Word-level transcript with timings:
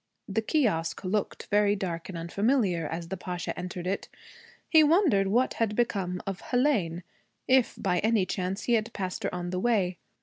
The 0.27 0.41
kiosque 0.41 1.03
looked 1.03 1.45
very 1.51 1.75
dark 1.75 2.09
and 2.09 2.17
unfamiliar 2.17 2.87
as 2.87 3.09
the 3.09 3.17
Pasha 3.17 3.55
entered 3.55 3.85
it. 3.85 4.09
He 4.67 4.83
wondered 4.83 5.27
what 5.27 5.53
had 5.61 5.75
become 5.75 6.23
of 6.25 6.41
Hélène 6.41 7.03
if 7.47 7.75
by 7.79 7.99
any 7.99 8.25
chance 8.25 8.63
he 8.63 8.73
had 8.73 8.93
passed 8.93 9.21
her 9.21 9.35
on 9.35 9.51
the 9.51 9.59
way. 9.59 9.99